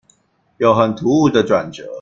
[0.57, 1.87] 有很突兀的轉折